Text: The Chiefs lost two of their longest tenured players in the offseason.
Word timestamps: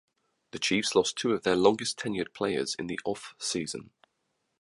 The 0.49 0.57
Chiefs 0.57 0.95
lost 0.95 1.15
two 1.15 1.31
of 1.31 1.43
their 1.43 1.55
longest 1.55 1.99
tenured 1.99 2.33
players 2.33 2.73
in 2.73 2.87
the 2.87 2.99
offseason. 3.05 3.91